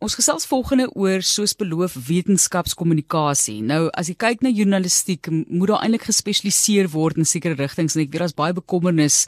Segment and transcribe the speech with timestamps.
[0.00, 3.58] ons gesels volgende oor soos beloof wetenskapskommunikasie.
[3.68, 8.06] Nou as jy kyk na journalistiek, moet daar eintlik gespesialiseer word in sekere rigtings en
[8.06, 9.26] ek weet daar's baie bekommernis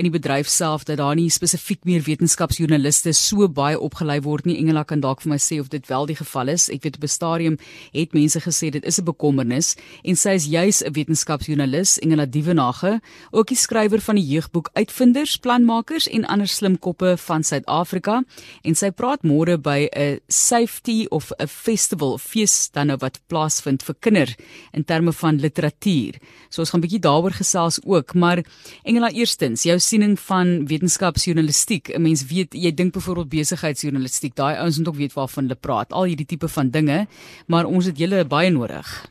[0.00, 4.56] in die bedryf self dat daar nie spesifiek meer wetenskapsjoernaliste so baie opgelei word nie.
[4.62, 6.70] Engela kan dalk vir my sê of dit wel die geval is.
[6.72, 7.58] Ek weet op 'n stadium
[7.92, 13.00] het mense gesê dit is 'n bekommernis en sy is juis 'n wetenskapsjoernalis, Engela Dievenage,
[13.30, 18.24] ook die skrywer van die jeugboek Uitvinders, Planmakers en ander slim koppe van Suid-Afrika
[18.62, 23.82] en sy praat môre by 'n safety of 'n festival fees dan nou wat plaasvind
[23.82, 24.34] vir kinder
[24.72, 26.14] in terme van literatuur.
[26.48, 28.42] So ons gaan 'n bietjie daaroor gesels ook, maar
[28.84, 31.88] Engela eerstens, jou siening van wetenskapsjournalistiek.
[31.88, 35.92] 'n Mens weet jy dink byvoorbeeld besigheidsjournalistiek, daai ouens moet ook weet waarvan hulle praat,
[35.92, 37.06] al hierdie tipe van dinge,
[37.46, 39.06] maar ons het julle baie nodig.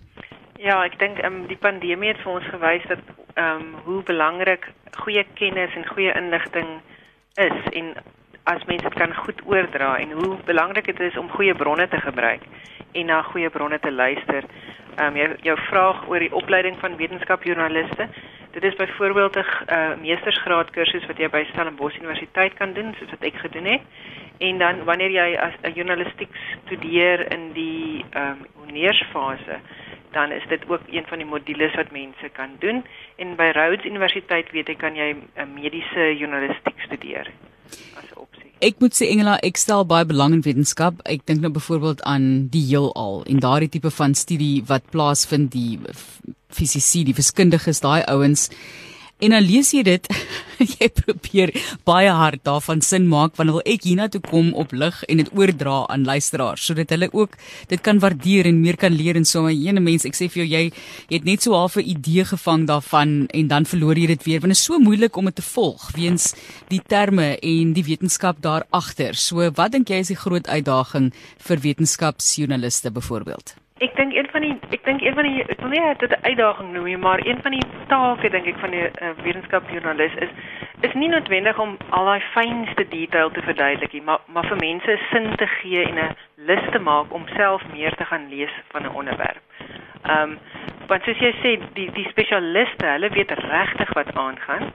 [0.58, 3.00] Ja, ek dink ehm um, die pandemie het vir ons gewys dat
[3.36, 4.72] ehm um, hoe belangrik
[5.04, 6.82] goeie kennis en goeie inligting
[7.36, 7.96] is en
[8.44, 12.00] as mense dit kan goed oordra en hoe belangrik dit is om goeie bronne te
[12.00, 12.42] gebruik
[12.92, 14.44] en na goeie bronne te luister.
[14.96, 18.08] Ehm um, jou jou vraag oor die opleiding van wetenskapjoernaliste.
[18.52, 23.10] Dit is byvoorbeeld 'n uh, meestersgraad kursus wat jy by Stellenbosch Universiteit kan doen, soos
[23.10, 23.82] wat ek gedoen het.
[24.38, 26.30] En dan wanneer jy as 'n journalistiek
[26.66, 29.60] studeer in die ehm um, honeursfase,
[30.12, 32.86] dan is dit ook een van die modules wat mense kan doen.
[33.16, 37.32] En by Rhodes Universiteit weet ek kan jy 'n uh, mediese journalistiek studeer
[37.98, 38.52] as 'n opsie.
[38.62, 41.02] Ek moet sê Engela, ek stel baie belang in wetenskap.
[41.06, 45.80] Ek dink nou byvoorbeeld aan die heelal en daardie tipe van studie wat plaasvind die
[46.50, 48.50] fisici, die wiskundiges, daai ouens
[49.24, 50.08] En dan lees jy dit,
[50.80, 51.54] jy probeer
[51.86, 55.86] baie hard daarvan sin maak wanneer wil ek hiernatoe kom op lig en dit oordra
[55.90, 59.54] aan luisteraars sodat hulle ook dit kan waardeer en meer kan leer en so 'n
[59.68, 60.64] ene mens ek sê vir jou jy
[61.10, 64.40] jy het net so half 'n idee gevang daarvan en dan verloor jy dit weer
[64.40, 66.34] want dit is so moeilik om dit te volg weens
[66.70, 69.16] die terme en die wetenskap daar agter.
[69.16, 73.63] So wat dink jy is die groot uitdaging vir wetenskapsjoernaliste byvoorbeeld?
[74.24, 76.84] Een van die ek dink een van die ek wil nie dit 'n uitdaging noem
[76.84, 80.30] nie, maar een van die take dink ek van die uh, wetenskapsjoernalis is
[80.88, 84.98] is nie noodwendig om al daai fynste detail te verduidelik nie, maar maar vir mense
[85.12, 88.84] sin te gee en 'n lys te maak om self meer te gaan lees van
[88.84, 89.44] 'n onderwerp.
[90.04, 90.40] Ehm um,
[90.88, 94.72] want soos jy sê, die die spesialiste, hulle weet regtig wat aangaan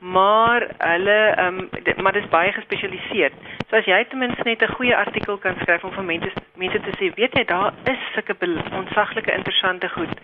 [0.00, 3.30] maar hulle ehm um, maar dit is baie gespesialiseer.
[3.70, 6.80] So as jy ten minste net 'n goeie artikel kan skryf om vir mense mense
[6.80, 8.36] te sê, weet jy daar is sulke
[8.80, 10.14] onsaglike interessante goed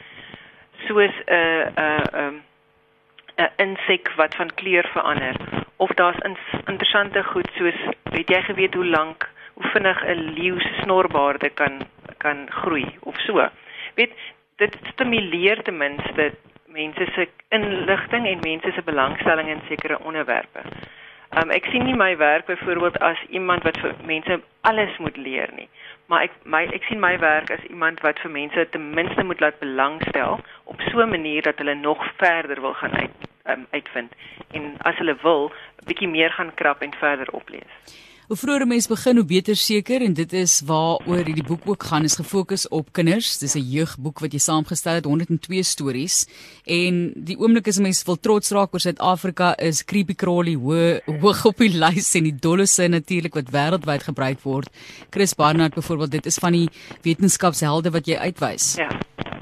[0.87, 2.43] soos 'n uh, 'n uh, 'n um,
[3.39, 5.37] 'n insek wat van kleur verander
[5.77, 6.37] of daar's in,
[6.67, 7.79] interessante goed soos
[8.15, 11.83] weet jy geweet hoe lank hoe vinnig 'n leeu se snorbaarde kan
[12.19, 13.49] kan groei of so.
[13.95, 14.15] Weet
[14.57, 16.33] dit stimuleer ten minste
[16.67, 20.61] mense se inligting en mense se belangstelling in sekere onderwerpe.
[21.41, 25.49] Um ek sien nie my werk byvoorbeeld as iemand wat vir mense alles moet leer
[25.57, 25.69] nie,
[26.13, 29.41] maar ek my ek sien my werk as iemand wat vir mense ten minste moet
[29.41, 33.17] laat belangstel op so 'n manier dat hulle nog verder wil gaan uit
[33.49, 34.13] um, uitvind
[34.53, 37.73] en as hulle wil 'n bietjie meer gaan krap en verder oplees.
[38.33, 42.07] Hoe vroeër mense begin, hoe beter seker en dit is waaroor hierdie boek ook gaan
[42.09, 43.35] is gefokus op kinders.
[43.43, 46.17] Dis 'n jeugboek wat jy saamgestel het 102 stories
[46.65, 50.57] en die oomblik is mense wil trots raak oor Suid-Afrika is Creepy Crawly
[51.21, 54.71] hoog op die lys en die dollose natuurlik wat wêreldwyd gebruik word.
[55.11, 56.71] Chris Barnard byvoorbeeld, dit is van die
[57.03, 58.77] wetenskapshelde wat jy uitwys.
[58.77, 58.89] Ja.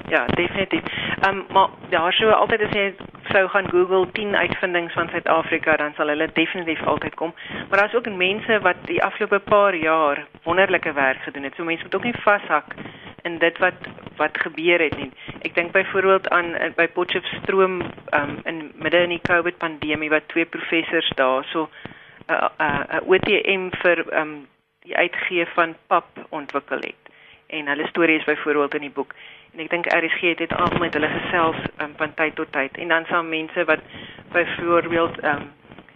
[0.09, 0.83] Ja, definitief.
[1.21, 2.95] Ehm um, maar daar sou altyd as jy
[3.29, 7.33] sou gaan Google 10 uitvindings van Suid-Afrika, dan sal hulle definitief altyd kom.
[7.69, 11.55] Maar daar's ook mense wat die afgelope paar jaar wonderlike werk gedoen het.
[11.55, 12.75] So mense moet ook nie vashak
[13.21, 13.73] in dit wat
[14.15, 15.11] wat gebeur het nie.
[15.41, 17.81] Ek dink byvoorbeeld aan eh, by Potchefstroom
[18.13, 21.69] um, in midde in die COVID pandemie wat twee professors daar so
[22.27, 24.47] 'n uh, 'n uh, uh, OTM vir um,
[24.83, 27.01] die uitgee van pap ontwikkel het.
[27.47, 29.13] En hulle storie is byvoorbeeld in die boek
[29.53, 32.77] en ek dink RSG het dit al met hulle gesels um, van tyd tot tyd
[32.77, 33.83] en dan sal mense wat
[34.31, 35.49] byvoorbeeld um,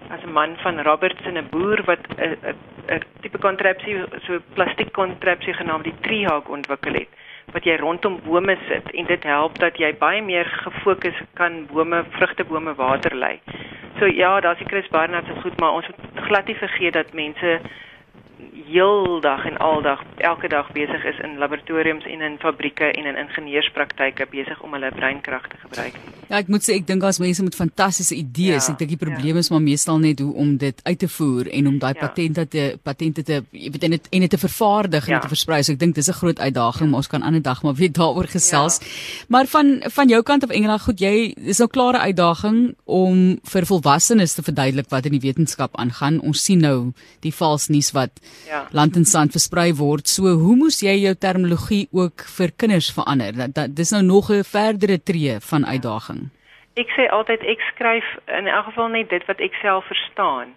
[0.09, 2.55] as 'n man van Roberts en 'n boer wat 'n
[2.88, 3.95] 'n tipe kontrapsie
[4.25, 7.09] so plastiek kontrapsie genaamd die treehawk ontwikkel het
[7.53, 12.03] wat jy rondom bome sit en dit help dat jy baie meer gefokus kan bome
[12.18, 13.39] vrugtebome water lei.
[14.00, 17.13] So ja, daar's die Chris Barnard se goed, maar ons moet glad nie vergeet dat
[17.13, 17.59] mense
[18.67, 24.25] heeldag en aldag elke dag besig is in laboratoriums en in fabrieke en in ingenieurspraktyke
[24.31, 25.97] besig om hulle breinkrag te gebruik.
[26.29, 29.01] Ja, ek moet sê ek dink as mense met fantastiese idees, ja, ek dink die
[29.01, 29.44] probleem ja.
[29.45, 32.00] is maar meestal net hoe om dit uit te voer en om daai ja.
[32.07, 35.19] patente te patente te jy weet en dit en dit te vervaardig ja.
[35.19, 35.61] en te versprei.
[35.61, 36.89] So ek dink dis 'n groot uitdaging, ja.
[36.89, 38.79] maar ons kan ander dag maar weer daaroor gesels.
[38.81, 39.25] Ja.
[39.29, 43.65] Maar van van jou kant af Engela, goed, jy is nou klare uitdaging om vir
[43.65, 46.19] volwassenes te verduidelik wat in die wetenskap aangaan.
[46.21, 48.11] Ons sien nou die vals nuus wat
[48.47, 48.62] ja ja.
[48.72, 50.07] land en sand versprei word.
[50.12, 53.36] So hoe moes jy jou terminologie ook vir kinders verander?
[53.42, 56.30] Dat, dat dis nou nog 'n verdere tree van uitdaging.
[56.75, 60.56] Ek sê altyd ek skryf in elk geval net dit wat ek self verstaan.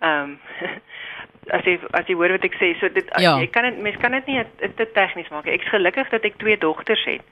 [0.00, 0.38] Ehm um,
[1.56, 3.38] as jy as jy hoor wat ek sê, so dit ja.
[3.40, 4.42] ek kan dit mens kan dit nie
[4.76, 5.46] te tegnies maak.
[5.46, 7.24] Ek's gelukkig dat ek twee dogters het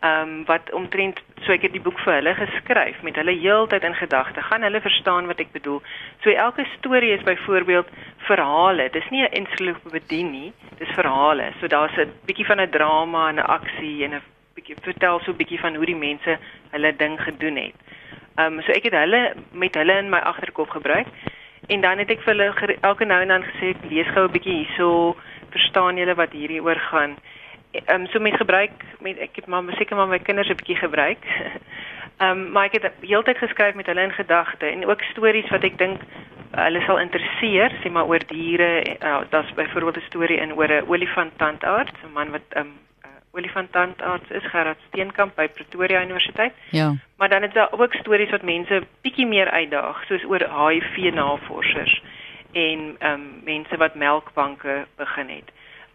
[0.00, 3.84] ehm um, wat omtrent so ek het die boek vir hulle geskryf met hulle heeltyd
[3.84, 4.42] in gedagte.
[4.42, 5.80] Gaan hulle verstaan wat ek bedoel?
[6.24, 7.88] So elke storie is byvoorbeeld
[8.30, 8.88] verhale.
[8.96, 11.52] Dis nie 'n ensiklopedie nie, dis verhale.
[11.60, 14.22] So daar's 'n bietjie van 'n drama en 'n aksie en 'n
[14.54, 16.38] bietjie vertel so 'n bietjie van hoe die mense
[16.70, 17.76] hulle ding gedoen het.
[18.36, 21.06] Ehm um, so ek het hulle met hulle in my agterkop gebruik
[21.68, 24.32] en dan het ek vir hulle elke nou en dan gesê ek lees gou 'n
[24.32, 25.16] bietjie hierso,
[25.50, 27.16] verstaan julle wat hierdie oor gaan?
[27.72, 30.76] ehm um, so met gebruik met ek het maar seker maar my kinders 'n bietjie
[30.76, 31.24] gebruik.
[32.20, 35.62] Ehm um, maar ek het heeltyd geskryf met hulle in gedagte en ook stories wat
[35.62, 36.00] ek dink
[36.50, 38.96] hulle sal interesseer, sê maar oor diere.
[38.98, 42.72] Uh, Daar's byvoorbeeld 'n storie in oor 'n olifanttandarts, 'n man wat ehm um,
[43.04, 46.52] uh, olifanttandarts is Gerard Steenkamp by Pretoria Universiteit.
[46.70, 46.94] Ja.
[47.16, 52.02] Maar dan is daar ook stories wat mense bietjie meer uitdaag, soos oor HIV navorsers
[52.52, 55.50] en ehm um, mense wat melkbanke begin het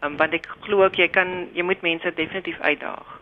[0.06, 3.20] um, want ek glo ook jy kan jy moet mense definitief uitdaag.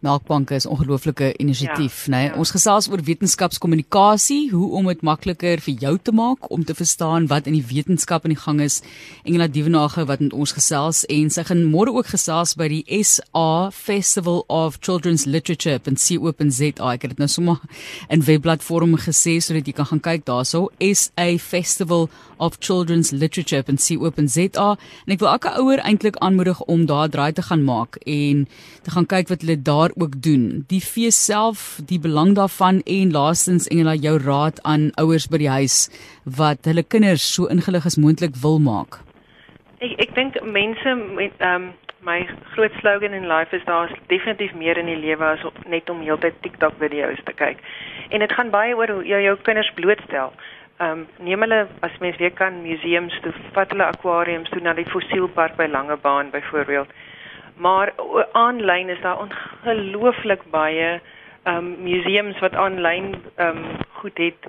[0.00, 2.16] Melkbanke is 'n ongelooflike inisiatief, ja, né?
[2.16, 2.28] Nee?
[2.28, 2.34] Ja.
[2.34, 7.26] Ons gesels oor wetenskapskommunikasie, hoe om dit makliker vir jou te maak om te verstaan
[7.26, 8.80] wat in die wetenskap aan die gang is.
[9.24, 13.70] Engela Dievenage wat met ons gesels en sy gaan môre ook gesels by die SA
[13.70, 16.92] Festival of Children's Literature in COPNZA.
[16.92, 17.58] Ek het dit nou sommer
[18.08, 20.68] in webplatform gesê sodat jy kan gaan kyk daarso.
[20.78, 22.08] SA Festival
[22.38, 24.76] of Children's Literature in COPNZA.
[25.06, 28.46] En ek wil elke ouer eintlik aanmoedig om daar draai te gaan maak en
[28.82, 30.64] te gaan kyk wat hulle daar daar ook doen.
[30.66, 35.48] Die fees self, die belang daarvan en laastens Engela jou raad aan ouers by die
[35.48, 35.88] huis
[36.24, 39.00] wat hulle kinders so ingelig as moontlik wil maak.
[39.80, 41.70] Ek ek dink mense met ehm um,
[42.00, 42.22] my
[42.54, 46.00] groot slogan in life is daar's definitief meer in die lewe as op, net om
[46.00, 47.58] heeltyd TikTok video's te kyk.
[48.10, 50.32] En dit gaan baie oor hoe jy jou kinders blootstel.
[50.78, 54.72] Ehm um, neem hulle as mens weer kan museums toe, vat hulle akwariums toe na
[54.78, 56.88] die fossielpark by Langebaan byvoorbeeld.
[57.58, 57.92] Maar
[58.32, 61.00] aanlyn is daar ongelooflik baie
[61.42, 64.46] ehm um, museums wat aanlyn ehm um, goed het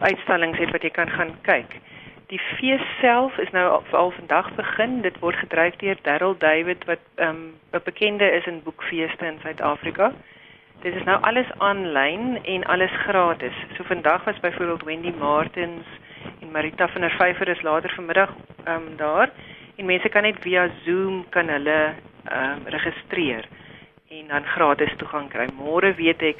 [0.00, 1.78] uitstallings het wat jy kan gaan kyk.
[2.26, 5.00] Die fees self is nou al vandag begin.
[5.00, 7.42] Dit word gedryf deur Darryl David wat ehm um,
[7.72, 10.12] 'n bekende is in boekfeeste in Suid-Afrika.
[10.82, 13.54] Dit is nou alles aanlyn en alles gratis.
[13.76, 15.86] So vandag was byvoorbeeld Wendy Martins
[16.40, 18.30] en Marita van der Vyver is later vanmiddag
[18.64, 19.30] ehm um, daar
[19.76, 21.78] en mense kan net via Zoom kan hulle
[22.24, 23.48] ehm um, registreer
[24.08, 25.48] en dan gratis toegang kry.
[25.58, 26.38] Môre weet ek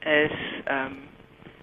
[0.00, 0.96] is ehm um,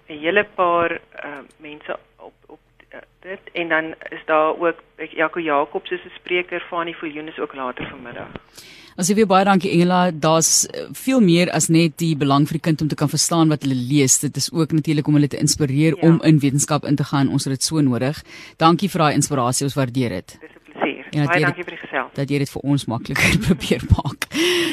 [0.08, 2.60] 'n hele paar ehm uh, mense op op
[2.94, 7.28] uh, dit en dan is daar ook Jaco Jacobs is 'n spreker van die Viljoen
[7.28, 8.28] is ook later vanmiddag.
[8.94, 12.60] As jy weer baie dankie Engela, daar's eh, veel meer as net die belang vir
[12.60, 14.20] die kind om te kan verstaan wat hulle lees.
[14.22, 16.08] Dit is ook natuurlik om hulle te inspireer ja.
[16.08, 17.28] om in wetenskap in te gaan.
[17.28, 18.22] Ons het dit so nodig.
[18.56, 19.66] Dankie vir daai inspirasie.
[19.66, 20.36] Ons waardeer dit.
[20.40, 20.54] Dis
[21.14, 22.08] En baie dankie vir die gesel.
[22.16, 24.28] Dat jy dit vir ons makliker probeer maak.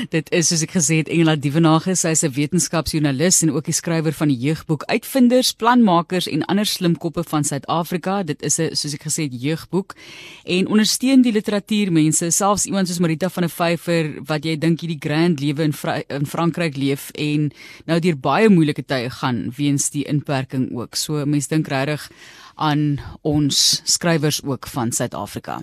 [0.09, 3.77] dit is soos ek gesê het Engela Dievenage, sy is 'n wetenskapsjoernalis en ook die
[3.77, 8.23] skrywer van die jeugboek Uitvinders, Planmakers en ander slimkoppe van Suid-Afrika.
[8.23, 9.95] Dit is 'n soos ek gesê het jeugboek
[10.45, 14.99] en ondersteun die literatuurmense, selfs iemand soos Marita van der Vyver wat jy dink hierdie
[14.99, 17.51] grand lewe in Fra in Frankryk leef en
[17.85, 20.95] nou deur baie moeilike tye gaan weens die inperking ook.
[20.95, 22.09] So mense dink regtig
[22.55, 25.61] aan ons skrywers ook van Suid-Afrika.